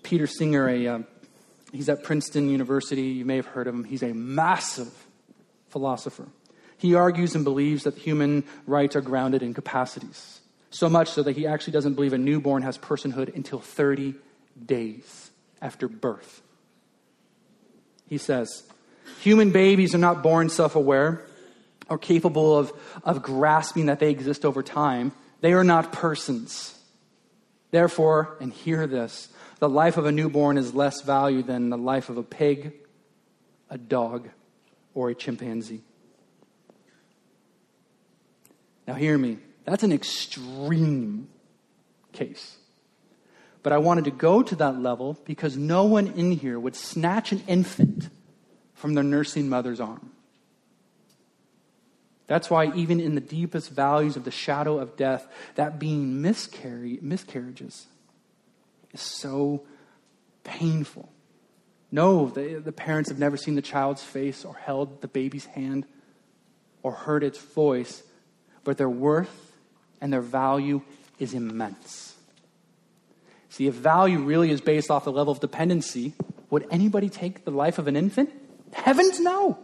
[0.03, 0.99] Peter Singer, a, uh,
[1.71, 3.03] he's at Princeton University.
[3.03, 3.85] You may have heard of him.
[3.85, 4.91] He's a massive
[5.69, 6.27] philosopher.
[6.77, 10.41] He argues and believes that human rights are grounded in capacities.
[10.71, 14.15] So much so that he actually doesn't believe a newborn has personhood until 30
[14.65, 16.41] days after birth.
[18.09, 18.63] He says,
[19.21, 21.23] Human babies are not born self aware
[21.89, 22.71] or capable of,
[23.03, 26.77] of grasping that they exist over time, they are not persons.
[27.71, 32.09] Therefore, and hear this, the life of a newborn is less valued than the life
[32.09, 32.73] of a pig,
[33.69, 34.29] a dog,
[34.93, 35.81] or a chimpanzee.
[38.87, 39.37] Now, hear me.
[39.65, 41.29] That's an extreme
[42.11, 42.57] case.
[43.61, 47.31] But I wanted to go to that level because no one in here would snatch
[47.31, 48.09] an infant
[48.73, 50.11] from their nursing mother's arm.
[52.29, 56.99] That's why, even in the deepest values of the shadow of death, that being miscarry,
[57.01, 57.87] miscarriages
[58.93, 59.63] is so
[60.43, 61.09] painful.
[61.91, 65.87] No, the, the parents have never seen the child's face or held the baby's hand
[66.83, 68.03] or heard its voice,
[68.63, 69.57] but their worth
[69.99, 70.83] and their value
[71.17, 72.13] is immense.
[73.49, 76.13] See, if value really is based off the level of dependency,
[76.51, 78.29] would anybody take the life of an infant?
[78.71, 79.57] Heavens, no.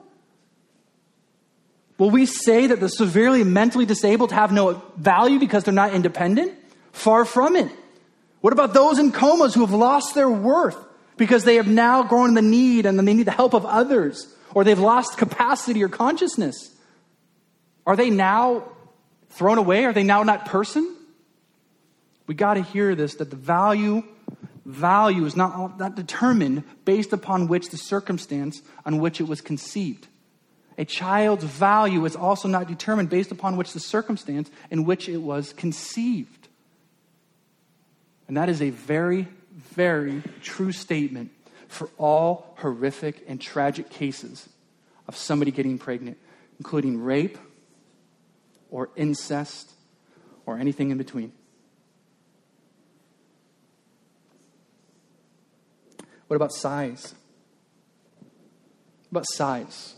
[1.97, 6.53] Will we say that the severely mentally disabled have no value because they're not independent?
[6.91, 7.71] Far from it.
[8.41, 10.77] What about those in comas who have lost their worth
[11.17, 14.63] because they have now grown the need and they need the help of others or
[14.63, 16.71] they've lost capacity or consciousness?
[17.87, 18.63] Are they now
[19.29, 19.85] thrown away?
[19.85, 20.95] Are they now not person?
[22.27, 24.03] We got to hear this that the value
[24.65, 30.07] value is not, not determined based upon which the circumstance on which it was conceived.
[30.77, 35.17] A child's value is also not determined based upon which the circumstance in which it
[35.17, 36.49] was conceived.
[38.27, 41.31] And that is a very, very true statement
[41.67, 44.49] for all horrific and tragic cases
[45.07, 46.17] of somebody getting pregnant,
[46.59, 47.37] including rape
[48.69, 49.71] or incest
[50.45, 51.31] or anything in between.
[56.27, 57.13] What about size?
[59.09, 59.95] What about size?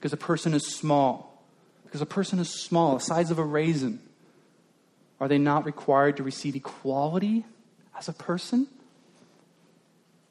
[0.00, 1.44] Because a person is small.
[1.84, 4.00] Because a person is small, the size of a raisin.
[5.20, 7.44] Are they not required to receive equality
[7.98, 8.66] as a person?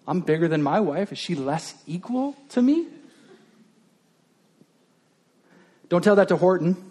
[0.08, 1.12] I'm bigger than my wife.
[1.12, 2.88] Is she less equal to me?
[5.90, 6.90] Don't tell that to Horton.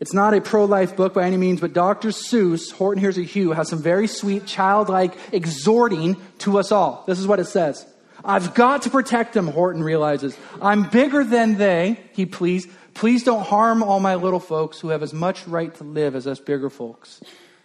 [0.00, 2.08] It's not a pro life book by any means, but Dr.
[2.08, 7.04] Seuss, Horton Hears a Who, has some very sweet, childlike exhorting to us all.
[7.06, 7.86] This is what it says
[8.24, 10.36] I've got to protect them, Horton realizes.
[10.62, 12.66] I'm bigger than they, he pleads.
[12.94, 16.26] Please don't harm all my little folks who have as much right to live as
[16.26, 17.20] us bigger folks.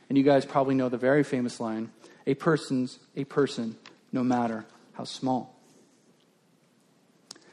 [0.10, 1.92] And you guys probably know the very famous line
[2.28, 3.76] a person's a person,
[4.12, 5.56] no matter how small.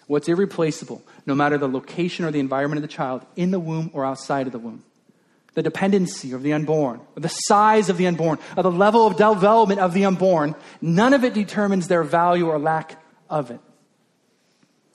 [0.06, 3.90] What's irreplaceable, no matter the location or the environment of the child, in the womb
[3.92, 4.84] or outside of the womb?
[5.56, 9.80] The dependency of the unborn, the size of the unborn, or the level of development
[9.80, 13.60] of the unborn, none of it determines their value or lack of it.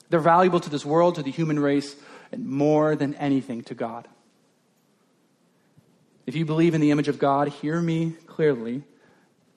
[0.08, 1.96] They're valuable to this world, to the human race,
[2.30, 4.06] and more than anything to God.
[6.26, 8.84] If you believe in the image of God, hear me clearly.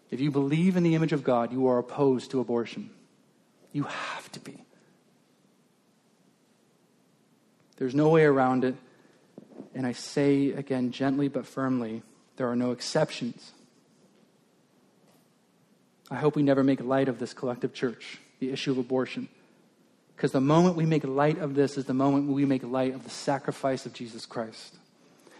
[0.10, 2.90] If you believe in the image of God, you are opposed to abortion.
[3.74, 4.58] You have to be.
[7.78, 8.74] There's no way around it.
[9.76, 12.02] And I say again, gently but firmly,
[12.38, 13.52] there are no exceptions.
[16.10, 19.28] I hope we never make light of this collective church, the issue of abortion.
[20.16, 23.04] Because the moment we make light of this is the moment we make light of
[23.04, 24.76] the sacrifice of Jesus Christ.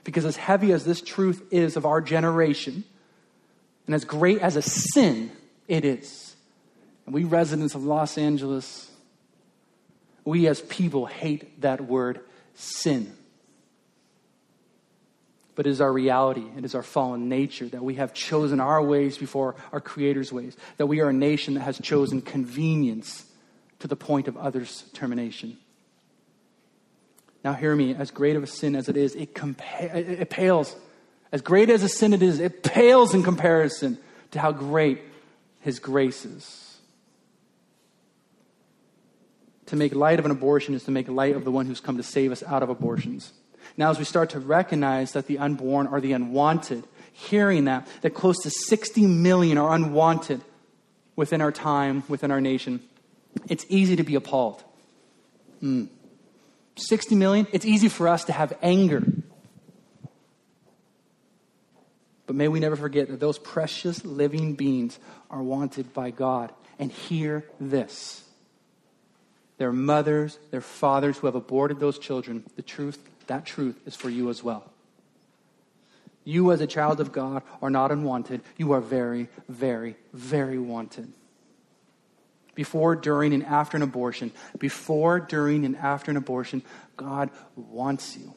[0.04, 2.84] Because as heavy as this truth is of our generation,
[3.86, 5.32] and as great as a sin
[5.70, 6.36] it is,
[7.06, 8.92] and we residents of Los Angeles,
[10.26, 12.20] we as people hate that word
[12.56, 13.14] sin
[15.56, 16.46] but it is our reality.
[16.58, 20.56] It is our fallen nature that we have chosen our ways before our Creator's ways,
[20.78, 23.26] that we are a nation that has chosen convenience
[23.80, 25.58] to the point of others' termination.
[27.44, 30.76] Now, hear me, as great of a sin as it is, it, compa- it pales.
[31.32, 33.98] As great as a sin it is, it pales in comparison
[34.32, 35.02] to how great
[35.62, 36.78] His grace is.
[39.68, 41.98] To make light of an abortion is to make light of the one who's come
[41.98, 43.32] to save us out of abortions.
[43.78, 48.12] Now, as we start to recognize that the unborn are the unwanted, hearing that, that
[48.12, 50.42] close to 60 million are unwanted
[51.16, 52.82] within our time, within our nation,
[53.50, 54.64] it's easy to be appalled.
[55.62, 55.90] Mm.
[56.78, 59.04] 60 million, it's easy for us to have anger.
[62.28, 64.98] But may we never forget that those precious living beings
[65.30, 66.52] are wanted by God.
[66.80, 68.22] And hear this
[69.58, 74.10] their mothers, their fathers who have aborted those children, the truth that truth is for
[74.10, 74.72] you as well.
[76.24, 78.42] You, as a child of God, are not unwanted.
[78.58, 81.14] You are very, very, very wanted.
[82.56, 86.64] Before, during, and after an abortion, before, during, and after an abortion,
[86.98, 88.34] God wants you.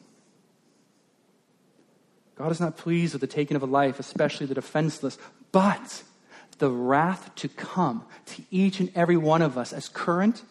[2.35, 5.17] God is not pleased with the taking of a life, especially the defenseless,
[5.51, 6.03] but
[6.59, 10.43] the wrath to come to each and every one of us as current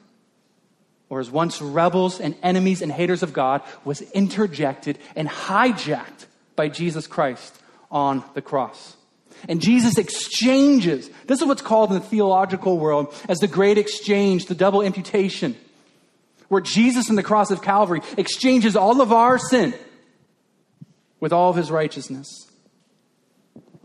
[1.11, 6.69] or as once rebels and enemies and haters of God was interjected and hijacked by
[6.69, 7.55] Jesus Christ
[7.91, 8.97] on the cross.
[9.49, 14.47] And Jesus exchanges, this is what's called in the theological world as the great exchange,
[14.47, 15.57] the double imputation,
[16.49, 19.75] where Jesus in the cross of Calvary exchanges all of our sin
[21.21, 22.47] with all of his righteousness.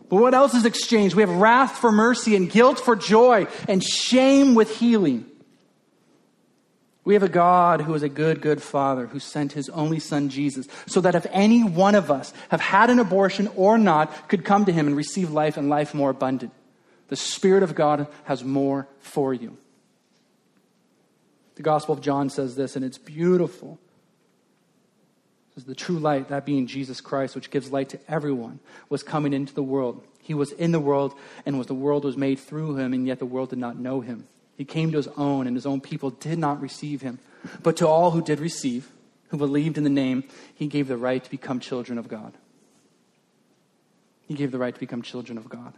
[0.10, 1.16] But what else is exchanged?
[1.16, 5.26] We have wrath for mercy and guilt for joy and shame with healing.
[7.06, 10.30] We have a God who is a good, good father who sent his only son
[10.30, 14.46] Jesus so that if any one of us have had an abortion or not could
[14.46, 16.54] come to him and receive life and life more abundant.
[17.10, 19.58] The Spirit of God has more for you.
[21.56, 23.78] The Gospel of John says this, and it's beautiful.
[25.52, 29.04] It says, The true light, that being Jesus Christ, which gives light to everyone, was
[29.04, 30.04] coming into the world.
[30.22, 31.14] He was in the world,
[31.46, 34.02] and was the world was made through him, and yet the world did not know
[34.02, 34.28] him.
[34.56, 37.20] He came to his own, and his own people did not receive him.
[37.62, 38.90] But to all who did receive,
[39.30, 40.24] who believed in the name,
[40.54, 42.34] he gave the right to become children of God.
[44.28, 45.74] He gave the right to become children of God.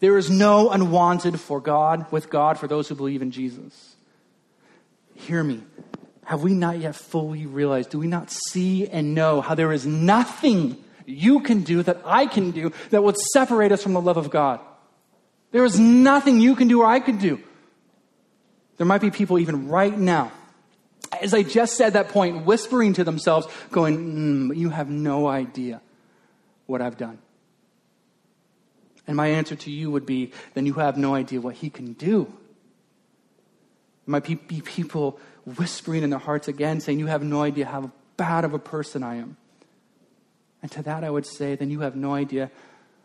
[0.00, 3.96] There is no unwanted for God with God for those who believe in Jesus.
[5.14, 5.62] Hear me.
[6.24, 7.90] Have we not yet fully realized?
[7.90, 12.26] Do we not see and know how there is nothing you can do that I
[12.26, 14.60] can do that would separate us from the love of God?
[15.50, 17.40] There is nothing you can do or I can do
[18.80, 20.32] there might be people even right now,
[21.20, 25.82] as I just said that point, whispering to themselves, going, mm, You have no idea
[26.64, 27.18] what I've done.
[29.06, 31.92] And my answer to you would be, Then you have no idea what He can
[31.92, 32.24] do.
[32.24, 37.92] There might be people whispering in their hearts again, saying, You have no idea how
[38.16, 39.36] bad of a person I am.
[40.62, 42.50] And to that I would say, Then you have no idea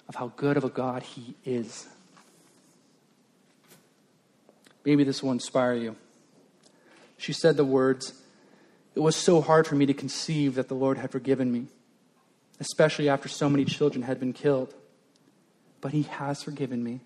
[0.07, 1.85] of how good of a God He is.
[4.85, 5.95] Maybe this will inspire you.
[7.17, 8.13] She said the words,
[8.93, 11.67] It was so hard for me to conceive that the Lord had forgiven me,
[12.59, 14.73] especially after so many children had been killed.
[15.81, 17.01] But He has forgiven me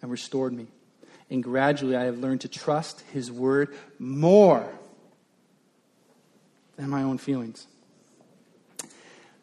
[0.00, 0.68] and restored me.
[1.30, 4.68] And gradually I have learned to trust His word more
[6.76, 7.66] than my own feelings.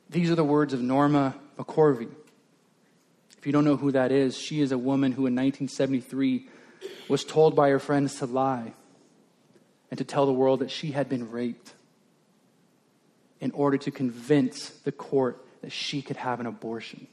[0.09, 2.09] These are the words of Norma McCorvey.
[3.37, 6.47] If you don't know who that is, she is a woman who in 1973
[7.07, 8.73] was told by her friends to lie
[9.89, 11.73] and to tell the world that she had been raped
[13.39, 17.07] in order to convince the court that she could have an abortion.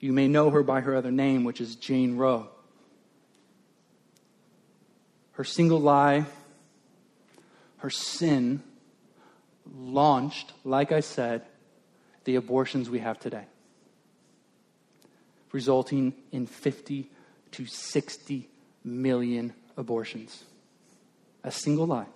[0.00, 2.48] You may know her by her other name, which is Jane Roe.
[5.32, 6.26] Her single lie,
[7.78, 8.62] her sin,
[9.72, 11.42] launched, like I said,
[12.24, 13.44] the abortions we have today,
[15.52, 17.08] resulting in 50
[17.52, 18.48] to 60
[18.84, 20.44] million abortions.
[21.44, 22.06] A single lie.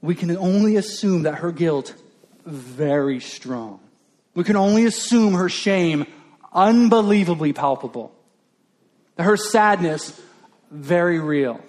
[0.00, 1.94] We can only assume that her guilt
[2.44, 3.80] very strong.
[4.34, 6.06] We can only assume her shame
[6.52, 8.14] unbelievably palpable.
[9.18, 10.20] Her sadness
[10.70, 11.60] very real.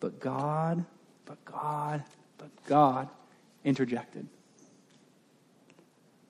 [0.00, 0.84] But God,
[1.24, 2.04] but God,
[2.38, 3.08] but God
[3.64, 4.28] interjected.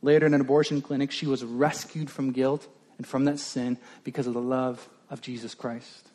[0.00, 2.68] Later in an abortion clinic, she was rescued from guilt
[2.98, 6.08] and from that sin because of the love of Jesus Christ.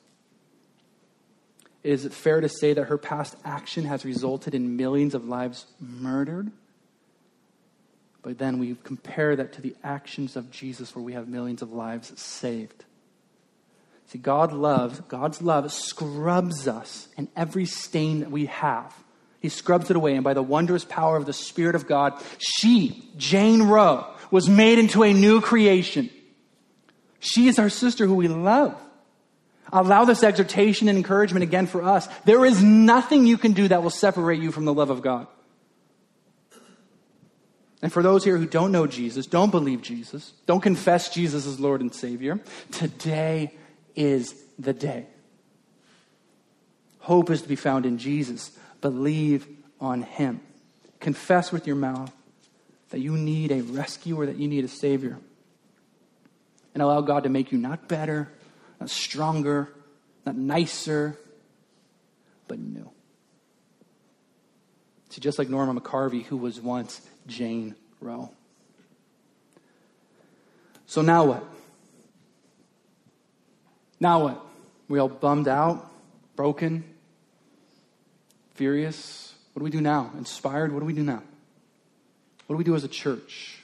[1.83, 5.65] Is it fair to say that her past action has resulted in millions of lives
[5.79, 6.51] murdered?
[8.21, 11.71] But then we compare that to the actions of Jesus where we have millions of
[11.71, 12.83] lives saved.
[14.07, 18.93] See, God loves, God's love scrubs us and every stain that we have.
[19.39, 23.09] He scrubs it away, and by the wondrous power of the Spirit of God, she,
[23.15, 26.09] Jane Roe, was made into a new creation.
[27.19, 28.75] She is our sister who we love.
[29.71, 32.07] Allow this exhortation and encouragement again for us.
[32.25, 35.27] There is nothing you can do that will separate you from the love of God.
[37.81, 41.59] And for those here who don't know Jesus, don't believe Jesus, don't confess Jesus as
[41.59, 42.39] Lord and Savior,
[42.71, 43.53] today
[43.95, 45.05] is the day.
[46.99, 48.51] Hope is to be found in Jesus.
[48.81, 49.47] Believe
[49.79, 50.41] on Him.
[50.99, 52.11] Confess with your mouth
[52.89, 55.19] that you need a rescuer, that you need a Savior
[56.73, 58.31] and allow God to make you not better,
[58.79, 59.73] not stronger,
[60.25, 61.17] not nicer,
[62.47, 62.89] but new.
[65.09, 68.31] See, just like Norma McCorvey, who was once Jane Roe.
[70.85, 71.43] So now what?
[73.99, 74.45] Now what?
[74.87, 75.89] We all bummed out,
[76.35, 76.83] broken,
[78.55, 79.33] furious.
[79.53, 80.11] What do we do now?
[80.17, 80.71] Inspired?
[80.71, 81.23] What do we do now?
[82.47, 83.58] What do we do as a church?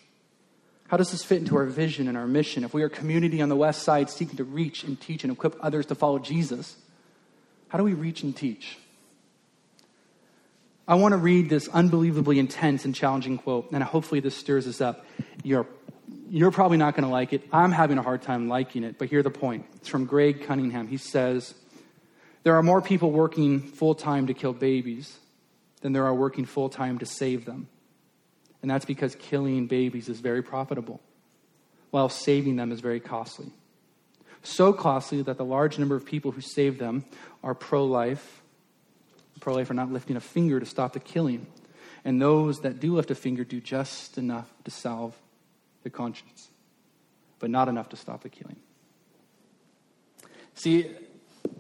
[0.88, 2.64] How does this fit into our vision and our mission?
[2.64, 5.34] If we are a community on the west side seeking to reach and teach and
[5.34, 6.76] equip others to follow Jesus,
[7.70, 8.78] how do we reach and teach?
[10.88, 14.82] I want to read this unbelievably intense and challenging quote, and hopefully this stirs us
[14.82, 15.04] up.
[15.44, 15.66] You're,
[16.30, 17.42] you're probably not going to like it.
[17.52, 19.66] I'm having a hard time liking it, but here's the point.
[19.78, 20.88] It's from Greg Cunningham.
[20.88, 21.56] He says,
[22.44, 25.18] There are more people working full time to kill babies
[25.82, 27.68] than there are working full time to save them.
[28.66, 31.00] And that's because killing babies is very profitable,
[31.92, 33.52] while saving them is very costly.
[34.42, 37.06] So costly that the large number of people who save them
[37.44, 38.42] are pro life
[39.40, 41.46] pro life are not lifting a finger to stop the killing.
[42.04, 45.16] And those that do lift a finger do just enough to salve
[45.84, 46.50] the conscience,
[47.38, 48.56] but not enough to stop the killing.
[50.56, 50.90] See,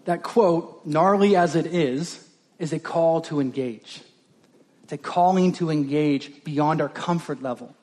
[0.05, 2.27] that quote, gnarly as it is,
[2.57, 4.01] is a call to engage.
[4.85, 7.75] It's a calling to engage beyond our comfort level.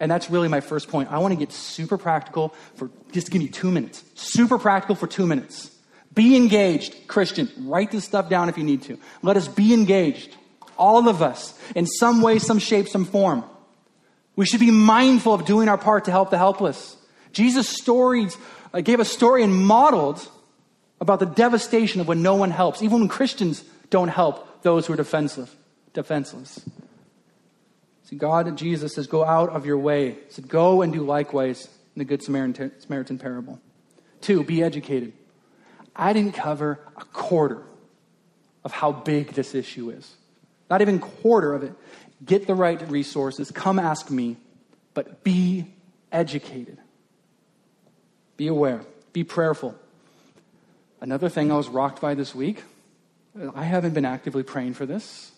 [0.00, 1.12] And that's really my first point.
[1.12, 4.02] I want to get super practical for just give me two minutes.
[4.14, 5.70] Super practical for two minutes.
[6.14, 7.50] Be engaged, Christian.
[7.58, 8.98] Write this stuff down if you need to.
[9.20, 10.34] Let us be engaged,
[10.78, 13.44] all of us, in some way, some shape, some form.
[14.34, 16.96] We should be mindful of doing our part to help the helpless.
[17.32, 18.38] Jesus' stories
[18.72, 20.26] uh, gave a story and modeled
[20.98, 24.94] about the devastation of when no one helps, even when Christians don't help those who
[24.94, 25.54] are defenseless.
[25.92, 26.60] Defenseless.
[28.04, 30.10] See, God and Jesus says, Go out of your way.
[30.12, 33.60] He said, Go and do likewise in the Good Samaritan, Samaritan parable.
[34.20, 35.12] Two, be educated.
[35.94, 37.62] I didn't cover a quarter
[38.64, 40.14] of how big this issue is.
[40.70, 41.74] Not even quarter of it.
[42.24, 43.50] Get the right resources.
[43.50, 44.36] Come ask me,
[44.94, 45.66] but be
[46.10, 46.78] educated.
[48.36, 48.82] Be aware.
[49.12, 49.74] Be prayerful.
[51.00, 52.62] Another thing I was rocked by this week
[53.54, 55.31] I haven't been actively praying for this.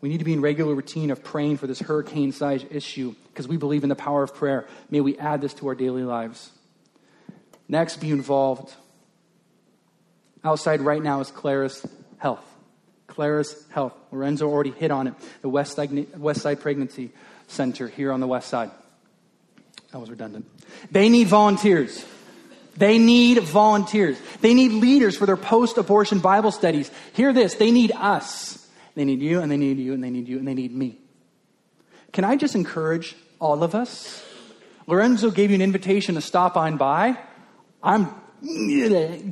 [0.00, 3.46] We need to be in regular routine of praying for this hurricane sized issue because
[3.46, 4.66] we believe in the power of prayer.
[4.90, 6.50] May we add this to our daily lives.
[7.68, 8.74] Next, be involved.
[10.42, 11.86] Outside right now is Claris
[12.18, 12.44] Health.
[13.06, 13.92] Claris Health.
[14.10, 15.14] Lorenzo already hit on it.
[15.42, 17.10] The West Side, West Side Pregnancy
[17.48, 18.70] Center here on the West Side.
[19.92, 20.46] That was redundant.
[20.90, 22.04] They need volunteers.
[22.76, 24.18] They need volunteers.
[24.40, 26.90] They need leaders for their post abortion Bible studies.
[27.12, 28.59] Hear this they need us.
[29.00, 30.98] They need you, and they need you, and they need you, and they need me.
[32.12, 34.22] Can I just encourage all of us?
[34.86, 37.18] Lorenzo gave you an invitation to stop on by.
[37.82, 38.14] I'm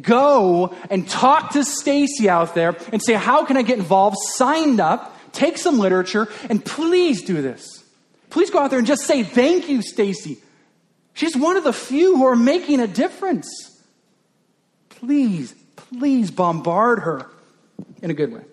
[0.01, 4.17] go and talk to Stacy out there and say, How can I get involved?
[4.37, 7.85] Signed up, take some literature, and please do this.
[8.31, 10.39] Please go out there and just say, Thank you, Stacy.
[11.13, 13.51] She's one of the few who are making a difference.
[14.89, 17.31] Please, please bombard her
[18.01, 18.45] in a good way.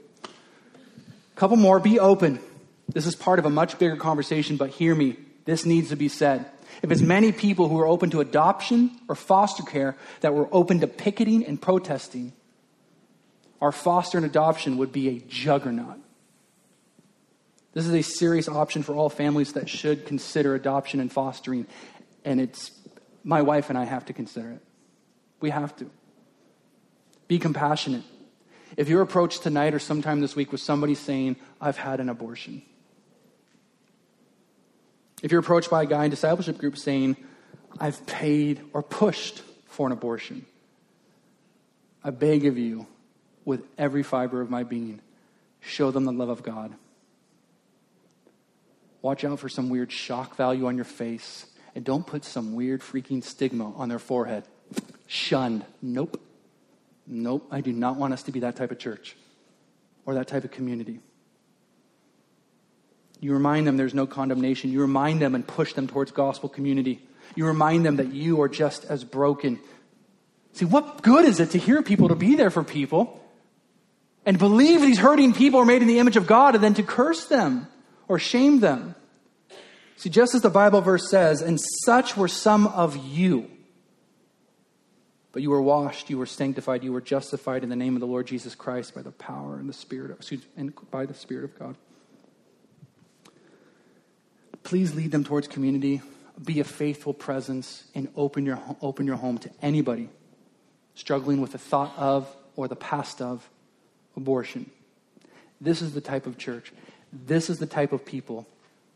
[1.35, 2.39] Couple more, be open.
[2.87, 5.17] This is part of a much bigger conversation, but hear me.
[5.45, 6.45] This needs to be said.
[6.81, 10.79] If it's many people who are open to adoption or foster care that were open
[10.79, 12.33] to picketing and protesting,
[13.61, 15.97] our foster and adoption would be a juggernaut.
[17.73, 21.67] This is a serious option for all families that should consider adoption and fostering.
[22.23, 22.71] And it's
[23.23, 24.61] my wife and I have to consider it.
[25.41, 25.89] We have to.
[27.27, 28.03] Be compassionate.
[28.77, 32.61] If you're approached tonight or sometime this week with somebody saying, I've had an abortion,
[35.23, 37.15] if you're approached by a guy in discipleship group saying,
[37.79, 40.45] I've paid or pushed for an abortion,
[42.03, 42.85] I beg of you,
[43.45, 44.99] with every fiber of my being,
[45.61, 46.73] show them the love of God.
[49.01, 51.45] Watch out for some weird shock value on your face,
[51.75, 54.43] and don't put some weird freaking stigma on their forehead.
[55.07, 55.63] Shunned.
[55.81, 56.19] Nope.
[57.07, 57.47] Nope.
[57.51, 59.15] I do not want us to be that type of church
[60.05, 60.99] or that type of community.
[63.19, 64.71] You remind them there's no condemnation.
[64.71, 67.01] You remind them and push them towards gospel community.
[67.35, 69.59] You remind them that you are just as broken.
[70.53, 73.21] See, what good is it to hear people, to be there for people,
[74.25, 76.83] and believe these hurting people are made in the image of God, and then to
[76.83, 77.67] curse them
[78.07, 78.95] or shame them?
[79.97, 83.49] See, just as the Bible verse says, and such were some of you.
[85.35, 88.07] But you were washed, you were sanctified, you were justified in the name of the
[88.07, 91.43] Lord Jesus Christ by the power and the Spirit, of, excuse, and by the Spirit
[91.43, 91.75] of God.
[94.63, 96.01] Please lead them towards community.
[96.41, 100.07] Be a faithful presence and open your, open your home to anybody
[100.93, 103.49] struggling with the thought of or the past of
[104.15, 104.71] abortion.
[105.59, 106.71] This is the type of church.
[107.11, 108.47] This is the type of people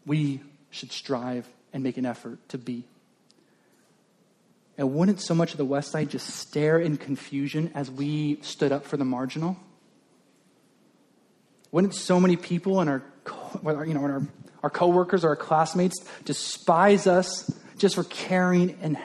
[0.06, 2.86] we should strive and make an effort to be.
[4.80, 8.72] And wouldn't so much of the West Side just stare in confusion as we stood
[8.72, 9.58] up for the marginal?
[11.72, 13.04] Wouldn't so many people and our,
[13.86, 14.24] you know, our
[14.62, 18.98] Our coworkers, or our classmates despise us just for caring and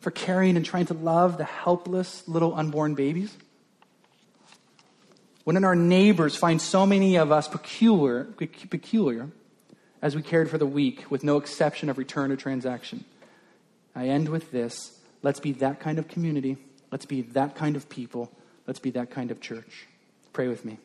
[0.00, 3.34] for caring and trying to love the helpless little unborn babies.
[5.46, 8.24] Wouldn't our neighbors find so many of us peculiar,
[8.68, 9.30] peculiar
[10.02, 13.06] as we cared for the weak, with no exception of return or transaction?
[13.94, 14.98] I end with this.
[15.22, 16.56] Let's be that kind of community.
[16.90, 18.30] Let's be that kind of people.
[18.66, 19.86] Let's be that kind of church.
[20.32, 20.78] Pray with me.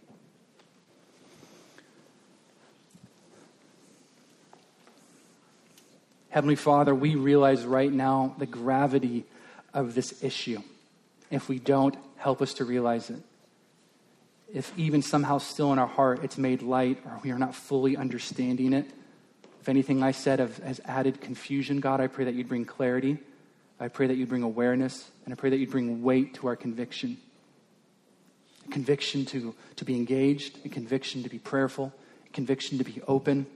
[6.30, 9.24] Heavenly Father, we realize right now the gravity
[9.74, 10.62] of this issue.
[11.32, 13.22] If we don't, help us to realize it.
[14.54, 17.96] If even somehow still in our heart it's made light or we are not fully
[17.96, 18.92] understanding it,
[19.66, 23.18] if anything I said has added confusion, God, I pray that you'd bring clarity.
[23.80, 26.56] I pray that you'd bring awareness, and I pray that you'd bring weight to our
[26.56, 27.18] conviction.
[28.68, 31.92] A conviction to, to be engaged, a conviction to be prayerful,
[32.28, 33.48] a conviction to be open,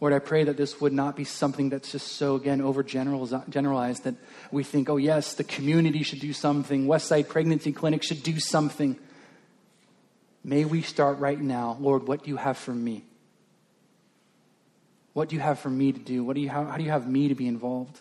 [0.00, 4.14] Lord, I pray that this would not be something that's just so, again, overgeneralized that
[4.52, 8.98] we think, oh, yes, the community should do something, Westside Pregnancy Clinic should do something.
[10.44, 11.76] May we start right now.
[11.80, 13.04] Lord, what do you have for me?
[15.14, 16.22] What do you have for me to do?
[16.22, 18.00] What do you, how, how do you have me to be involved?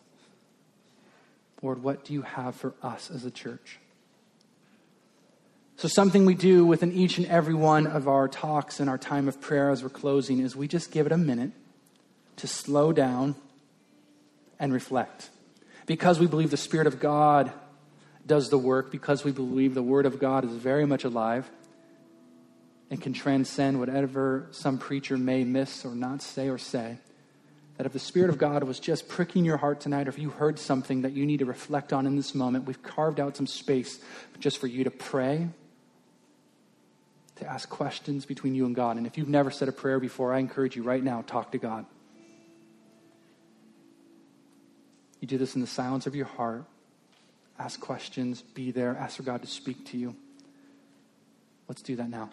[1.61, 3.79] Lord, what do you have for us as a church?
[5.77, 9.27] So, something we do within each and every one of our talks and our time
[9.27, 11.51] of prayer as we're closing is we just give it a minute
[12.37, 13.35] to slow down
[14.59, 15.29] and reflect.
[15.85, 17.51] Because we believe the Spirit of God
[18.25, 21.49] does the work, because we believe the Word of God is very much alive
[22.93, 26.99] and can transcend whatever some preacher may miss or not say or say,
[27.75, 30.29] that if the Spirit of God was just pricking your heart tonight, or if you
[30.29, 33.47] heard something that you need to reflect on in this moment, we've carved out some
[33.47, 33.99] space
[34.39, 35.47] just for you to pray,
[37.37, 38.97] to ask questions between you and God.
[38.97, 41.57] And if you've never said a prayer before, I encourage you right now, talk to
[41.57, 41.87] God.
[45.19, 46.65] You do this in the silence of your heart.
[47.57, 50.15] Ask questions, be there, ask for God to speak to you.
[51.67, 52.29] Let's do that now.